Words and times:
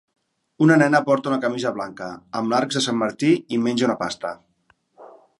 Una 0.67 0.75
nena 0.81 1.01
porta 1.09 1.29
una 1.31 1.37
camisa 1.43 1.73
blanca 1.75 2.07
amb 2.39 2.55
arcs 2.59 2.79
de 2.79 2.83
Sant 2.85 2.97
Martí 3.01 3.29
i 3.57 3.59
menja 3.67 3.87
una 3.89 3.97
pasta. 4.03 4.33